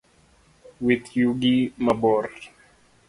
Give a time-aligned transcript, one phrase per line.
[0.83, 1.55] Wit yugi
[1.85, 2.25] mabor